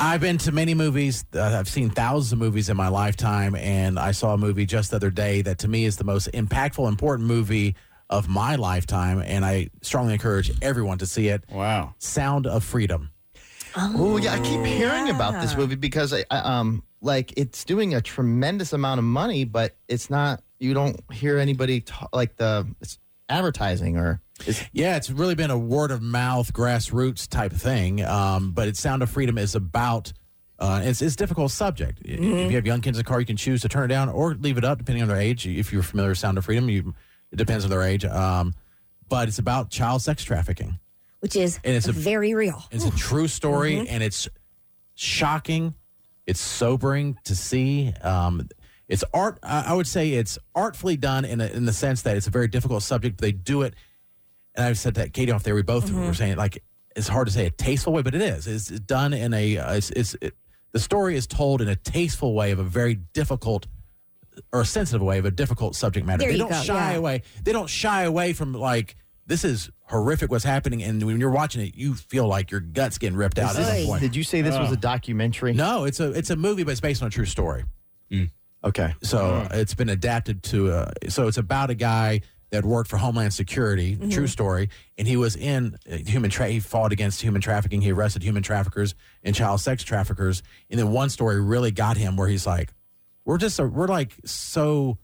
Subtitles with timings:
[0.00, 1.24] I've been to many movies.
[1.34, 4.90] Uh, I've seen thousands of movies in my lifetime, and I saw a movie just
[4.90, 7.74] the other day that to me is the most impactful, important movie
[8.08, 11.44] of my lifetime, and I strongly encourage everyone to see it.
[11.50, 11.94] Wow.
[11.98, 13.10] Sound of Freedom.
[13.76, 17.94] Oh yeah, I keep hearing about this movie because I, I, um like it's doing
[17.94, 20.42] a tremendous amount of money, but it's not.
[20.58, 25.50] You don't hear anybody ta- like the it's advertising or it's, Yeah, it's really been
[25.50, 28.04] a word of mouth, grassroots type thing.
[28.04, 30.12] Um, but it's Sound of Freedom is about.
[30.60, 32.00] Uh, it's it's a difficult subject.
[32.04, 34.08] If you have young kids in the car, you can choose to turn it down
[34.08, 35.46] or leave it up, depending on their age.
[35.46, 36.94] If you're familiar with Sound of Freedom, you
[37.30, 38.04] it depends on their age.
[38.04, 38.54] Um,
[39.08, 40.78] but it's about child sex trafficking.
[41.20, 42.64] which is And it's a- very real.
[42.72, 44.28] It's a true story, and it's
[44.94, 45.74] shocking.
[46.26, 47.92] It's sobering to see.
[48.02, 48.48] Um,
[48.88, 49.38] it's art.
[49.42, 52.30] I I would say it's artfully done in a, in the sense that it's a
[52.30, 53.16] very difficult subject.
[53.18, 53.74] But they do it,
[54.58, 55.54] and I've said that Katie off there.
[55.54, 56.62] We both were saying like
[56.96, 58.46] it's hard to say a tasteful way, but it is.
[58.46, 59.56] It's done in a.
[59.56, 60.34] Uh, it's, it's it,
[60.72, 63.66] the story is told in a tasteful way of a very difficult
[64.52, 66.18] or a sensitive way of a difficult subject matter.
[66.18, 66.98] There they you don't go, shy yeah.
[66.98, 67.22] away.
[67.42, 71.62] They don't shy away from like this is horrific what's happening, and when you're watching
[71.62, 73.56] it, you feel like your guts getting ripped out.
[73.56, 74.00] at point.
[74.00, 75.52] did you say this was a documentary?
[75.52, 77.64] No, it's a it's a movie, but it's based on a true story.
[78.64, 78.92] Okay.
[79.02, 80.72] So it's been adapted to.
[80.72, 85.16] Uh, so it's about a guy that worked for Homeland Security, true story, and he
[85.16, 86.30] was in uh, human.
[86.30, 87.80] Tra- he fought against human trafficking.
[87.80, 90.42] He arrested human traffickers and child sex traffickers.
[90.70, 92.72] And then one story really got him, where he's like,
[93.24, 94.98] "We're just a, we're like so."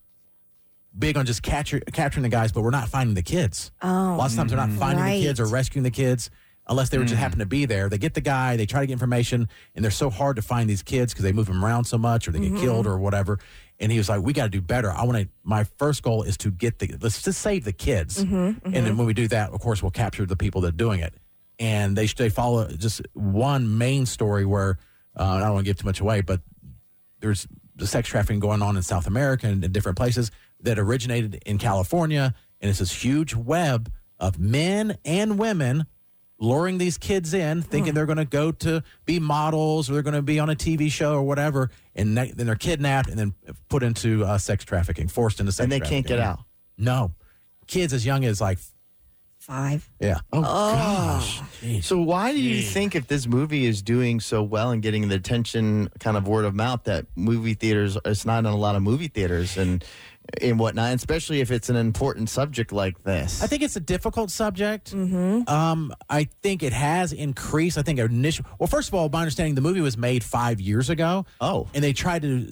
[0.96, 3.72] Big on just capture, capturing the guys, but we're not finding the kids.
[3.82, 5.16] Oh, Lots of times they're not finding right.
[5.18, 6.30] the kids or rescuing the kids
[6.66, 7.20] unless they were just mm.
[7.20, 7.88] happen to be there.
[7.88, 10.68] They get the guy, they try to get information, and they're so hard to find
[10.68, 12.62] these kids because they move them around so much or they get mm-hmm.
[12.62, 13.38] killed or whatever.
[13.78, 14.90] And he was like, "We got to do better.
[14.90, 15.28] I want to.
[15.42, 18.74] My first goal is to get the let's just save the kids, mm-hmm, mm-hmm.
[18.74, 21.00] and then when we do that, of course, we'll capture the people that are doing
[21.00, 21.14] it.
[21.58, 24.78] And they they follow just one main story where
[25.16, 26.40] uh, I don't want to give too much away, but
[27.20, 31.42] there's the sex trafficking going on in South America and in different places that originated
[31.44, 33.90] in California, and it's this huge web
[34.20, 35.86] of men and women
[36.39, 40.14] luring these kids in, thinking they're going to go to be models or they're going
[40.14, 43.34] to be on a TV show or whatever, and they, then they're kidnapped and then
[43.68, 45.83] put into uh, sex trafficking, forced into sex trafficking.
[45.83, 46.40] And they can't get out.
[46.77, 47.12] No,
[47.67, 48.58] kids as young as like
[49.39, 49.90] Five.
[50.00, 50.20] yeah.
[50.33, 51.42] Oh, gosh.
[51.83, 55.16] So why do you think if this movie is doing so well and getting the
[55.16, 58.80] attention kind of word of mouth that movie theaters it's not in a lot of
[58.80, 59.84] movie theaters and
[60.40, 63.42] and whatnot, especially if it's an important subject like this.
[63.42, 64.92] I think it's a difficult subject.
[64.95, 67.79] Um, I think it has increased.
[67.79, 68.45] I think initial.
[68.58, 71.27] Well, first of all, my understanding, the movie was made five years ago.
[71.40, 71.68] Oh.
[71.74, 72.48] and they tried to.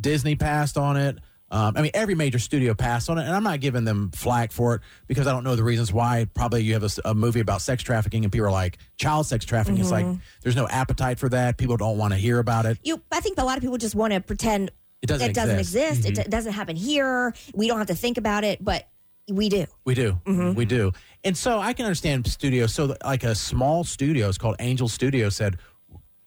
[0.00, 1.18] Disney passed on it.
[1.50, 4.52] Um, I mean, every major studio passed on it, and I'm not giving them flack
[4.52, 6.26] for it because I don't know the reasons why.
[6.34, 9.80] Probably you have a movie about sex trafficking, and people are like, child sex trafficking.
[9.80, 10.04] It's like
[10.42, 11.56] there's no appetite for that.
[11.56, 12.78] People don't want to hear about it.
[12.82, 15.58] You, I think a lot of people just want to pretend It doesn't it doesn't
[15.58, 15.98] exist.
[15.98, 16.18] exist.
[16.18, 16.30] It mm-hmm.
[16.30, 17.34] doesn't happen here.
[17.54, 18.88] We don't have to think about it, but
[19.28, 19.66] we do.
[19.84, 20.18] We do.
[20.26, 20.54] Mm-hmm.
[20.54, 20.92] We do.
[21.24, 22.66] And so I can understand studio.
[22.66, 25.58] So, like a small studio, it's called Angel Studio, said,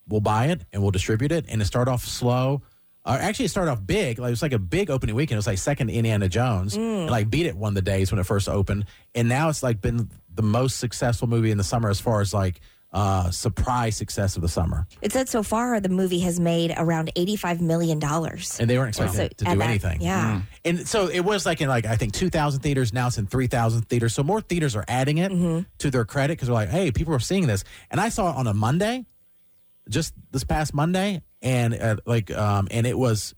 [0.07, 1.45] we'll buy it and we'll distribute it.
[1.47, 2.61] And it started off slow.
[3.03, 4.19] Uh, actually, it started off big.
[4.19, 5.35] Like, it was like a big opening weekend.
[5.35, 6.77] It was like second Indiana Jones.
[6.77, 7.01] Mm.
[7.01, 8.85] And like beat it one of the days when it first opened.
[9.15, 12.33] And now it's like been the most successful movie in the summer as far as
[12.33, 12.61] like
[12.93, 14.85] uh, surprise success of the summer.
[15.01, 18.59] It said so far the movie has made around eighty-five million dollars.
[18.59, 20.01] And they weren't expecting So, to do that- anything.
[20.01, 20.41] yeah.
[20.65, 22.91] And so it was like in like I think two thousand theaters.
[22.93, 24.13] Now it's in three thousand theaters.
[24.13, 25.61] So more theaters are adding it Mm-hmm.
[25.79, 27.63] to their credit because they're like, hey, people are seeing this.
[27.89, 29.05] And I saw it on a Monday,
[29.89, 33.33] just this past Monday, and uh, like um, and it was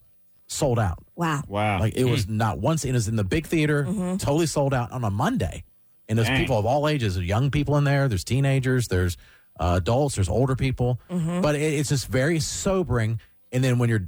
[0.47, 0.97] sold out.
[1.15, 1.43] Wow.
[1.47, 1.79] Wow.
[1.79, 2.85] Like it was not once.
[2.85, 4.17] It was in the big theater, Mm-hmm.
[4.17, 5.63] totally sold out on a Monday.
[6.09, 6.41] And there's Dang.
[6.41, 7.15] people of all ages.
[7.15, 8.07] There's young people in there.
[8.09, 8.89] There's teenagers.
[8.89, 9.15] There's
[9.59, 10.15] uh, adults.
[10.15, 10.99] There's older people.
[11.09, 11.41] Mm-hmm.
[11.41, 13.19] But it, it's just very sobering.
[13.51, 14.07] And then when you're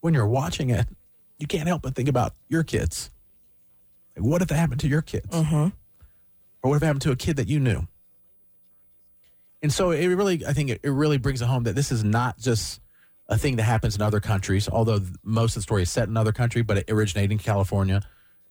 [0.00, 0.86] when you're watching it,
[1.38, 3.10] you can't help but think about your kids.
[4.16, 5.28] Like, what if that happened to your kids?
[6.62, 7.86] Or what if it happened to a kid that you knew?
[9.62, 12.04] And so it really, I think it, it really brings it home that this is
[12.04, 12.80] not just
[13.28, 16.10] a thing that happens in other countries, although most of the story is set in
[16.10, 18.02] another country, but it originated in California.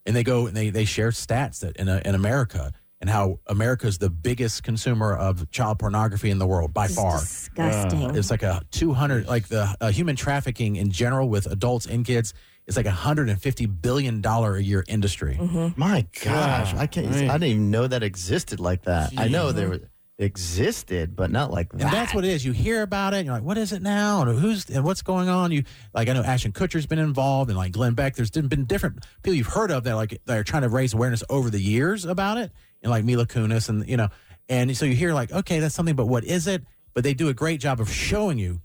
[0.07, 2.71] And they go and they, they share stats that in, uh in America
[3.01, 6.95] and how America is the biggest consumer of child pornography in the world by It's
[6.95, 7.19] far.
[7.19, 8.15] disgusting.
[8.15, 12.33] It's like a 200, like the uh, human trafficking in general with adults and kids
[12.65, 15.37] is like a $150 billion a year industry.
[15.77, 17.11] My gosh, I can't.
[17.11, 17.29] man.
[17.29, 19.13] I didn't even know that existed like that.
[19.17, 19.81] I know there was-
[20.19, 21.81] existed, but not like that.
[21.81, 22.43] And that's what it is.
[22.43, 24.21] You hear about it, and you're like, "What is it now?
[24.21, 27.57] And who's and what's going on?" You like, I know Ashton Kutcher's been involved, and
[27.57, 28.15] like Glenn Beck.
[28.15, 31.23] There's been different people you've heard of that like that are trying to raise awareness
[31.29, 34.09] over the years about it, and like Mila Kunis, and you know,
[34.49, 36.63] and so you hear like, okay, that's something, but what is it?
[36.93, 38.61] But they do a great job of showing you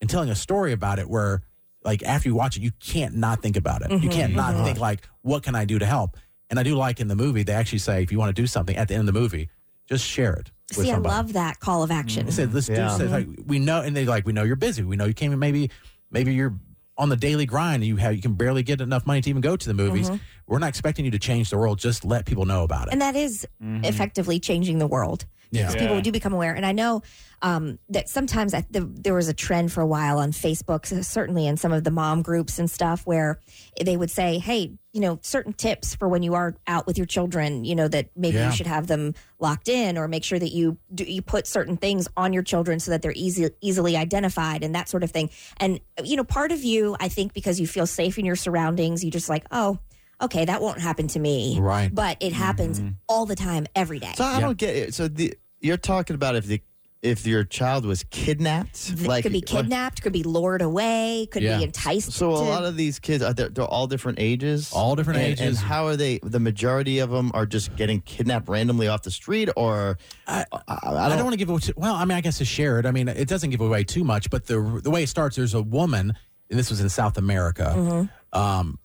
[0.00, 1.42] and telling a story about it where
[1.84, 4.54] like after you watch it you can't not think about it you mm-hmm, can't not
[4.54, 4.64] mm-hmm.
[4.64, 6.16] think like what can i do to help
[6.50, 8.46] and i do like in the movie they actually say if you want to do
[8.46, 9.48] something at the end of the movie
[9.86, 12.26] just share it with See, I love that call of action.
[12.26, 12.90] they said let's Yeah.
[12.90, 14.82] do say, like we know and they like we know you're busy.
[14.82, 15.70] We know you came in maybe
[16.10, 16.54] maybe you're
[16.98, 17.82] on the daily grind.
[17.82, 20.10] And you have you can barely get enough money to even go to the movies.
[20.10, 20.22] Mm-hmm.
[20.46, 21.78] We're not expecting you to change the world.
[21.78, 22.92] Just let people know about it.
[22.92, 23.84] And that is mm-hmm.
[23.84, 25.24] effectively changing the world.
[25.50, 25.66] Yeah.
[25.66, 26.54] Because people do become aware.
[26.54, 27.02] And I know
[27.40, 31.46] um, that sometimes I, the, there was a trend for a while on Facebook, certainly
[31.46, 33.38] in some of the mom groups and stuff, where
[33.82, 37.06] they would say, hey, you know, certain tips for when you are out with your
[37.06, 38.50] children, you know, that maybe Yeah.
[38.50, 41.76] you should have them locked in or make sure that you do, you put certain
[41.76, 45.30] things on your children so that they're easy, easily identified and that sort of thing.
[45.58, 49.04] And, you know, part of you, I think, because you feel safe in your surroundings,
[49.04, 49.78] you just like, oh,
[50.20, 51.58] okay, that won't happen to me.
[51.60, 51.94] Right.
[51.94, 54.12] But it happens all the time, every day.
[54.16, 54.40] So I Yeah.
[54.40, 54.94] don't get it.
[54.94, 56.60] So the you're talking about if the
[57.00, 61.58] if your child was kidnapped, Th- could be kidnapped, could be lured away, could Yeah.
[61.58, 62.10] be enticed.
[62.10, 65.20] So a to- lot of these kids are they're, they're all different ages, All different
[65.20, 65.40] And- ages.
[65.46, 66.18] And how are they?
[66.24, 70.58] The majority of them are just getting kidnapped randomly off the street, or I, I,
[70.66, 71.60] I don't, want to give away.
[71.60, 72.86] Too, well, I mean, I guess to share it.
[72.86, 75.54] I mean, it doesn't give away too much, but the the way it starts, there's
[75.54, 76.14] a woman,
[76.50, 77.74] and this was in South America.
[77.76, 78.38] Mm-hmm.
[78.38, 78.78] Um,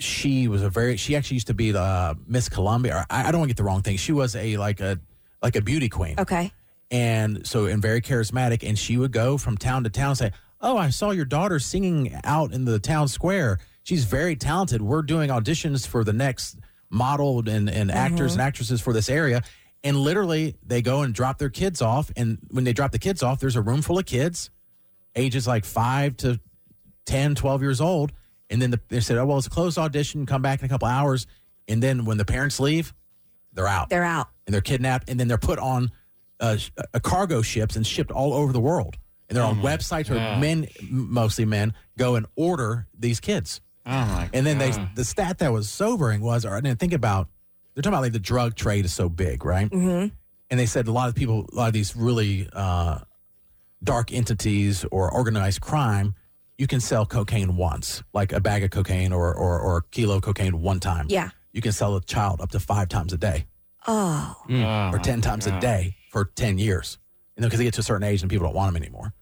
[0.00, 0.96] she was a very.
[0.96, 2.96] She actually used to be the uh, Miss Colombia.
[2.96, 3.96] Or I, I don't want to get the wrong thing.
[3.96, 4.98] She was a like a
[5.42, 6.52] like a beauty queen, okay.
[6.90, 8.66] and so and very charismatic.
[8.66, 11.58] And she would go from town to town and say, "Oh, I saw your daughter
[11.58, 13.58] singing out in the town square.
[13.82, 14.82] She's very talented.
[14.82, 16.58] We're doing auditions for the next
[16.90, 17.90] model and, and mm-hmm.
[17.90, 19.42] actors and actresses for this area."
[19.82, 22.10] And literally, they go and drop their kids off.
[22.14, 24.50] And when they drop the kids off, there's a room full of kids,
[25.16, 26.38] ages like five to
[27.06, 28.12] 10, 12 years old.
[28.50, 30.26] And then the, they said, oh, well, it's a closed audition.
[30.26, 31.26] Come back in a couple hours.
[31.68, 32.92] And then when the parents leave,
[33.52, 34.28] they're out They're out.
[34.46, 35.90] and they're kidnapped and then they're put on
[36.40, 38.96] uh, sh- uh, cargo ships and shipped all over the world.
[39.28, 43.60] And they're on websites where men, mostly men, go and order these kids.
[43.86, 46.92] Oh my And then they, the stat that was sobering was, or I didn't think
[46.92, 47.28] about,
[47.74, 49.70] they're talking about like the drug trade is so big, right?
[49.70, 50.08] Mm-hmm.
[50.50, 52.98] And they said a lot of people, a lot of these really uh,
[53.84, 56.14] dark entities or organized crime,
[56.60, 60.16] you can sell cocaine once, like a bag of cocaine or, or, or a kilo
[60.16, 61.06] of cocaine one time.
[61.08, 61.30] Yeah.
[61.52, 63.46] You can sell a child up to five times a day
[63.86, 64.92] Oh, mm.
[64.92, 66.98] or 10 times a day for 10 years.
[67.34, 69.14] You know, because they get to a certain age and people don't want them anymore.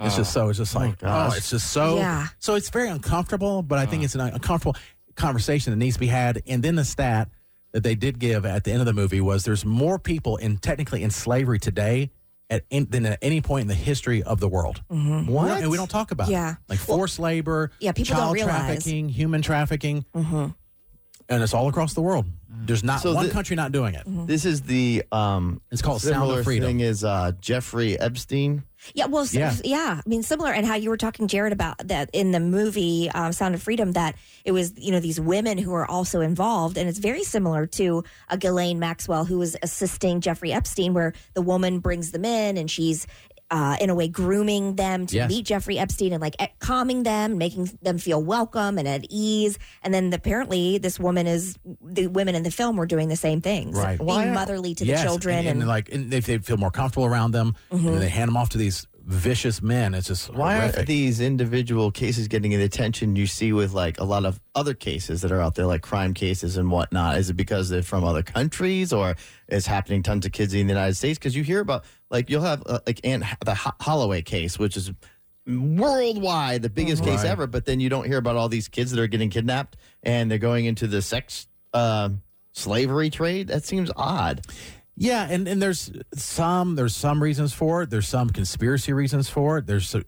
[0.00, 0.46] It's just oh.
[0.46, 1.32] so, it's just like, oh, gosh.
[1.32, 2.26] Oh, it's just so, Yeah.
[2.40, 4.74] so it's very uncomfortable, but I think it's an uncomfortable
[5.14, 6.42] conversation that needs to be had.
[6.48, 7.28] And then the stat
[7.70, 10.58] that they did give at the end of the movie was there's more people in
[10.58, 12.10] technically in slavery today
[12.50, 14.82] at in, than at any point in the history of the world.
[14.88, 15.62] what?
[15.62, 16.52] And we don't talk about Yeah.
[16.52, 16.56] it.
[16.68, 18.56] Like forced labor, Yeah, people don't child realize.
[18.66, 20.04] trafficking, human trafficking.
[20.14, 22.26] And it's all across the world.
[22.48, 24.02] There's not So one the- country not doing it.
[24.26, 25.60] This is the um.
[25.70, 26.66] It's called Sound of Freedom.
[26.66, 28.64] thing is uh, Jeffrey Epstein.
[28.94, 29.06] Yeah.
[29.06, 29.54] Well, Yeah.
[29.64, 30.00] yeah.
[30.04, 33.32] I mean, similar, and how you were talking, Jared, about that in the movie um,
[33.32, 36.88] Sound of Freedom, that it was you know these women who are also involved, and
[36.88, 41.80] it's very similar to a Ghislaine Maxwell who was assisting Jeffrey Epstein, where the woman
[41.80, 43.06] brings them in and she's.
[43.52, 45.28] Uh, in a way, grooming them to Yes.
[45.28, 49.58] meet Jeffrey Epstein and like calming them, making them feel welcome and at ease.
[49.82, 53.40] And then apparently, this woman is the women in the film were doing the same
[53.40, 53.98] things, Right.
[53.98, 55.60] being Why- motherly to Yes, the children, and, and, Mm-hmm.
[55.62, 58.36] and like and they, they feel more comfortable around them, and then they hand them
[58.36, 59.94] off to these vicious men.
[59.94, 60.76] It's just Why horrific.
[60.76, 64.74] aren't these individual cases getting the attention you see with like a lot of other
[64.74, 67.18] cases that are out there, like crime cases and whatnot?
[67.18, 69.16] Is it because they're from other countries, or
[69.48, 71.18] is happening tons of kids in the United States?
[71.18, 74.76] Because you hear about like you'll have uh, like Aunt the Ho- Holloway case, which
[74.76, 74.90] is
[75.46, 79.00] worldwide the biggest case ever, but then you don't hear about all these kids that
[79.00, 82.10] are getting kidnapped and they're going into the sex uh,
[82.52, 83.48] slavery trade.
[83.48, 84.42] That seems odd.
[84.96, 87.90] Yeah, and, and there's some there's some reasons for it.
[87.90, 89.66] There's some conspiracy reasons for it.
[89.66, 90.02] There's uh,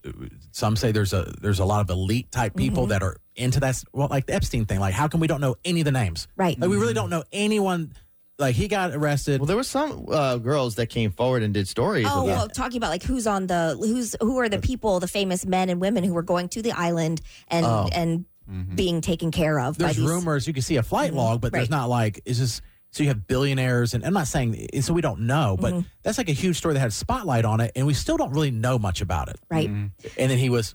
[0.51, 3.83] some say there's a there's a lot of elite type people that are into that.
[3.95, 4.81] Well, like the Epstein thing.
[4.81, 6.29] Like, how come we don't know any of the names?
[6.37, 6.61] Right.
[6.61, 7.95] Like, we really don't know anyone.
[8.43, 9.41] Like, he got arrested.
[9.41, 12.07] Well, there were some uh, girls that came forward and did stories.
[12.09, 15.47] Oh, well, talking about like who's on the who's who are the people, the famous
[15.47, 17.89] men and women who were going to the island and Oh.
[17.93, 18.75] and mm-hmm.
[18.75, 20.07] being taken care of by there's these.
[20.07, 21.19] rumors you can see a flight mm-hmm.
[21.19, 22.61] log, but there's not like is this.
[22.91, 25.87] So you have billionaires, and I'm not saying so we don't know, but mm-hmm.
[26.03, 28.51] that's like a huge story that had spotlight on it, and we still don't really
[28.51, 29.37] know much about it.
[29.51, 29.67] Right.
[29.71, 30.75] And then he was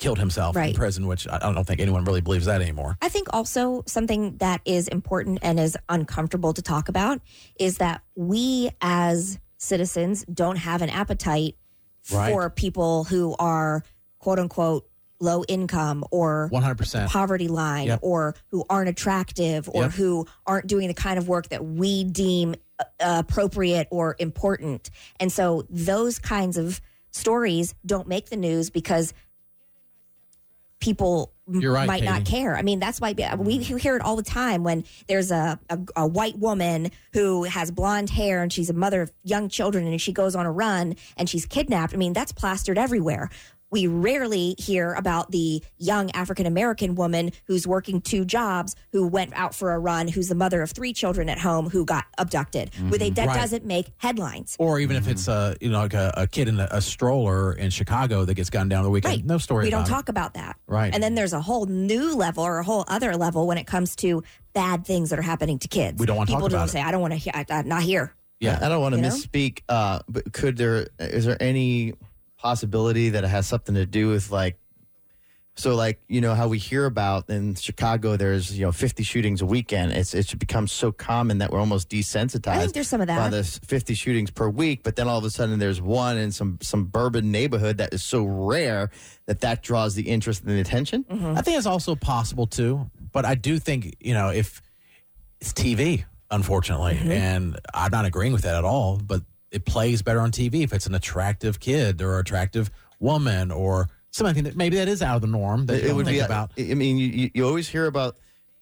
[0.00, 2.96] killed himself in prison, which I I don't think anyone really believes that anymore.
[3.00, 7.20] I think also something that is important and is uncomfortable to talk about
[7.58, 11.54] is that we as citizens don't have an appetite
[12.10, 12.32] Right.
[12.32, 13.84] for people who are
[14.18, 14.88] quote unquote
[15.20, 17.08] low income or 100%.
[17.10, 17.98] poverty line Yep.
[18.02, 19.92] or who aren't attractive or Yep.
[19.92, 24.88] who aren't doing the kind of work that we deem uh, appropriate or important.
[25.20, 26.80] And so those kinds of
[27.10, 29.12] stories don't make the news because
[30.80, 32.56] people You're right, might not care.
[32.56, 33.76] I mean, that's why we mm-hmm.
[33.76, 38.10] hear it all the time when there's a, a, a white woman who has blonde
[38.10, 41.28] hair and she's a mother of young children and she goes on a run and
[41.28, 41.94] she's kidnapped.
[41.94, 43.30] I mean, that's plastered everywhere.
[43.70, 49.32] We rarely hear about the young African American woman who's working two jobs, who went
[49.34, 52.74] out for a run, who's the mother of three children at home, who got abducted.
[52.88, 53.36] Where they, that Right.
[53.40, 54.56] doesn't make headlines.
[54.58, 57.52] Or even if it's a you know like a, a kid in a, a stroller
[57.52, 59.14] in Chicago that gets gunned down the weekend.
[59.14, 59.24] Right.
[59.24, 59.64] No story.
[59.66, 59.88] We don't it.
[59.88, 60.56] talk about that.
[60.66, 60.92] Right.
[60.92, 63.94] And then there's a whole new level or a whole other level when it comes
[63.96, 65.98] to bad things that are happening to kids.
[66.00, 66.72] We don't wanna talk People about don't it.
[66.72, 68.14] say, I don't want to hear, I, I'm not here.
[68.40, 68.58] Yeah.
[68.60, 69.10] I don't want to You know?
[69.10, 71.94] misspeak, uh, but could there is there any
[72.40, 74.56] possibility that it has something to do with like
[75.56, 79.42] so like you know how we hear about in Chicago there's you know 50 shootings
[79.42, 83.00] a weekend it's it's become so common that we're almost desensitized I think there's some
[83.02, 83.18] of that.
[83.18, 86.32] by this 50 shootings per week but then all of a sudden there's one in
[86.32, 88.90] some some suburban neighborhood that is so rare
[89.26, 91.36] that that draws the interest and the attention Mm-hmm.
[91.36, 94.62] I think it's also possible too, but I do think you know if
[95.40, 97.10] it's TV, unfortunately, Mm-hmm.
[97.12, 98.98] and I'm not agreeing with that at all.
[98.98, 103.88] But it plays better on TV if it's an attractive kid or attractive woman or
[104.10, 106.18] something that maybe that is out of the norm that you it don't would think
[106.18, 106.52] be about.
[106.58, 108.16] I mean, you- you, you always hear about,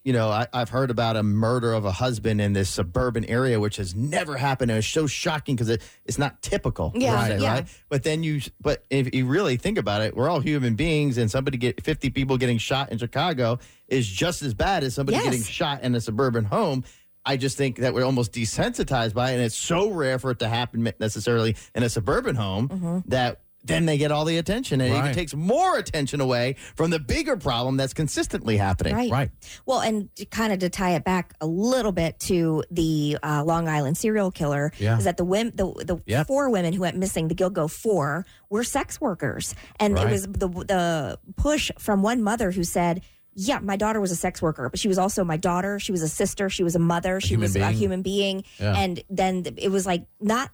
[0.04, 3.58] you know, I, I've heard about a murder of a husband in this suburban area,
[3.60, 6.92] which has never happened, and it's so shocking because it, it's not typical.
[6.94, 7.52] Yeah, se, yeah.
[7.52, 7.66] right.
[7.90, 11.30] But then you, but if you really think about it, we're all human beings, and
[11.30, 15.24] somebody get fifty people getting shot in Chicago is just as bad as somebody Yes.
[15.24, 16.84] getting shot in a suburban home.
[17.28, 20.38] I just think that we're almost desensitized by it, and it's so rare for it
[20.40, 22.98] to happen necessarily in a suburban home Mm-hmm.
[23.10, 26.90] that then they get all the attention, and it even takes more attention away from
[26.90, 28.94] the bigger problem that's consistently happening.
[28.94, 29.10] Right.
[29.10, 29.30] Right.
[29.66, 33.42] Well, and to kind of to tie it back a little bit to the uh,
[33.44, 34.96] Long Island serial killer, Yeah.
[34.96, 36.28] is that the women, the, the Yep.
[36.28, 40.06] four women who went missing, the Gilgo Four, were sex workers, and Right.
[40.06, 43.02] it was the the push from one mother who said.
[43.34, 45.78] Yeah, my daughter was a sex worker, but she was also my daughter.
[45.78, 46.50] She was a sister.
[46.50, 47.20] She was a mother.
[47.20, 48.44] she human was a human being.
[48.58, 48.74] Yeah.
[48.76, 50.50] And then it was like not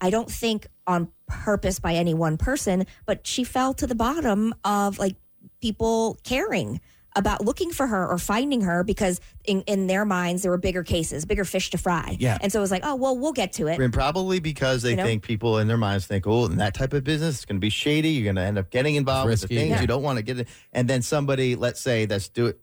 [0.00, 4.54] I don't think on purpose by any one person, but she fell to the bottom
[4.64, 5.16] of like
[5.60, 6.80] people caring
[7.16, 10.84] about looking for her or finding her because in, in their minds there were bigger
[10.84, 12.16] cases, bigger fish to fry.
[12.20, 12.38] Yeah.
[12.40, 13.80] And so it was like, oh well, we'll get to it.
[13.80, 15.04] And probably because they You know?
[15.04, 17.60] think people in their minds think, oh, in that type of business, it's going to
[17.60, 18.10] be shady.
[18.10, 19.80] You're going to end up getting involved with the things Yeah.
[19.80, 20.46] you don't want to get in.
[20.72, 22.60] And then somebody, let's say, that's do it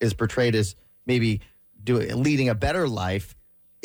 [0.00, 0.74] is portrayed as
[1.06, 1.40] maybe
[1.82, 3.34] doing leading a better life.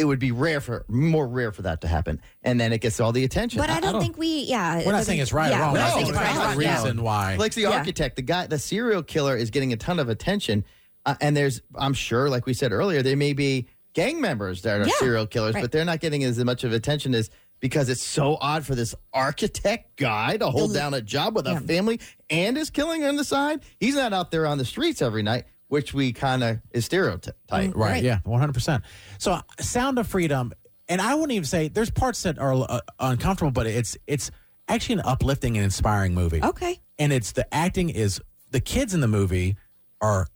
[0.03, 2.99] It would be rare for more rare for that to happen, and then it gets
[2.99, 3.57] all the attention.
[3.59, 4.79] But I don't, don't- think we, yeah.
[4.79, 5.71] We're not doesn't- saying it's right or wrong.
[5.71, 6.51] we're No, saying it's it's right or not.
[6.51, 7.35] the reason why.
[7.37, 7.69] like the Yeah.
[7.69, 10.65] architect, the guy, the serial killer is getting a ton of attention,
[11.05, 14.81] uh, and there's, I'm sure, like we said earlier, there may be gang members that
[14.81, 15.61] are Yeah, serial killers, right.
[15.61, 17.29] but they're not getting as much of attention as
[17.61, 21.61] because it's so odd for this architect guy to hold down a job with a
[21.61, 21.97] family
[22.29, 23.61] and is killing on the side.
[23.79, 27.35] He's not out there on the streets every night, which we kind of is stereotype.
[27.51, 27.75] Right.
[27.75, 28.03] Right.
[28.03, 28.19] Yeah.
[28.25, 28.83] One hundred percent.
[29.17, 30.53] So, Sound of Freedom,
[30.87, 34.29] and I wouldn't even say there's parts that are uh, uncomfortable, but it's it's
[34.67, 36.43] actually an uplifting and inspiring movie.
[36.43, 36.79] Okay.
[36.99, 39.57] And it's the acting is the kids in the movie
[39.99, 40.27] are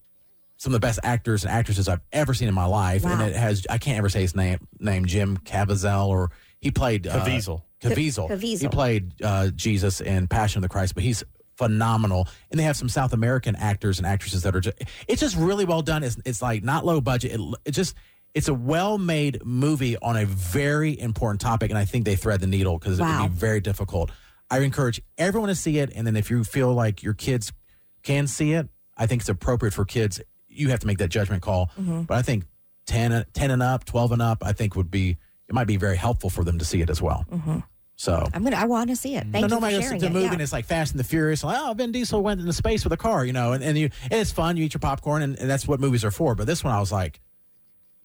[0.58, 3.36] some of the best actors and actresses I've ever seen in my life, and it
[3.36, 7.62] has I can't ever say his name name Jim Caviezel or he played uh, Caviezel.
[7.80, 8.28] Caviezel.
[8.28, 8.62] Caviezel.
[8.62, 11.24] He played uh, Jesus in Passion of the Christ, but he's
[11.58, 12.28] phenomenal.
[12.52, 15.66] And they have some South American actors and actresses that are just, it's just really
[15.66, 16.04] well done.
[16.04, 17.34] It's, it's like not low budget.
[17.34, 17.96] It, it just,
[18.34, 21.72] it's a well made movie on a very important topic.
[21.72, 24.12] And I think they thread the needle because it would be very difficult.
[24.50, 25.92] I encourage everyone to see it.
[25.96, 27.52] And then if you feel like your kids
[28.04, 30.22] can see it, I think it's appropriate for kids.
[30.48, 31.72] You have to make that judgment call.
[31.80, 32.04] Mm-hmm.
[32.04, 32.46] But I think
[32.86, 35.18] 10, 10 and up, 12 and up, I think would be,
[35.50, 37.26] it might be very helpful for them to see it as well.
[37.98, 38.56] So I'm gonna.
[38.56, 39.26] I want to see it.
[39.32, 40.34] Thank no, you nobody for goes sharing the movie yeah.
[40.34, 41.44] and it's like Fast and the Furious.
[41.44, 43.90] Like, oh, Vin Diesel went into space with a car, you know, and, and you
[44.04, 44.56] and it's fun.
[44.56, 46.36] You eat your popcorn, and, and that's what movies are for.
[46.36, 47.20] But this one, I was like,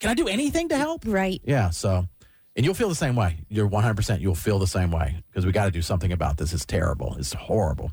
[0.00, 1.02] can I do anything to help?
[1.06, 1.42] Right.
[1.44, 1.68] Yeah.
[1.70, 2.08] So,
[2.56, 3.40] and you'll feel the same way.
[3.50, 3.94] You're 100.
[3.94, 6.54] percent You'll feel the same way because we got to do something about this.
[6.54, 7.14] It's terrible.
[7.18, 7.92] It's horrible.